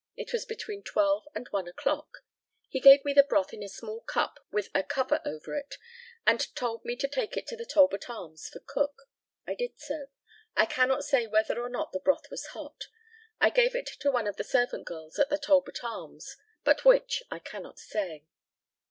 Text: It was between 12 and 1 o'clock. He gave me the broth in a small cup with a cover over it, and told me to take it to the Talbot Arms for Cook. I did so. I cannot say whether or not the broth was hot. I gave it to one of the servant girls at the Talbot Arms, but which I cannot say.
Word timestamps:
It 0.17 0.33
was 0.33 0.45
between 0.45 0.81
12 0.81 1.25
and 1.35 1.47
1 1.49 1.67
o'clock. 1.67 2.23
He 2.69 2.79
gave 2.79 3.05
me 3.05 3.13
the 3.13 3.21
broth 3.21 3.53
in 3.53 3.61
a 3.61 3.69
small 3.69 3.99
cup 4.01 4.39
with 4.51 4.69
a 4.73 4.81
cover 4.81 5.21
over 5.23 5.53
it, 5.53 5.75
and 6.25 6.55
told 6.55 6.83
me 6.83 6.95
to 6.95 7.07
take 7.07 7.37
it 7.37 7.45
to 7.49 7.55
the 7.55 7.67
Talbot 7.67 8.09
Arms 8.09 8.49
for 8.49 8.61
Cook. 8.61 9.03
I 9.45 9.53
did 9.53 9.79
so. 9.79 10.07
I 10.55 10.65
cannot 10.65 11.05
say 11.05 11.27
whether 11.27 11.61
or 11.61 11.69
not 11.69 11.91
the 11.91 11.99
broth 11.99 12.31
was 12.31 12.47
hot. 12.47 12.85
I 13.39 13.51
gave 13.51 13.75
it 13.75 13.85
to 13.99 14.09
one 14.11 14.25
of 14.25 14.37
the 14.37 14.43
servant 14.43 14.87
girls 14.87 15.19
at 15.19 15.29
the 15.29 15.37
Talbot 15.37 15.83
Arms, 15.83 16.35
but 16.63 16.83
which 16.83 17.21
I 17.29 17.37
cannot 17.37 17.77
say. 17.77 18.25